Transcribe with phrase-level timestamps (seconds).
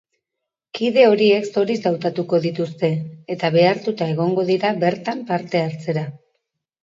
[0.77, 2.89] Kide horiek zoriz hautatuko dituzte,
[3.35, 6.07] eta behartuta egongo dira bertan parte hartzera.